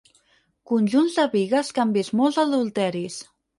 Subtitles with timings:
[0.71, 3.23] Conjunts de bigues que han vist molts adulteris.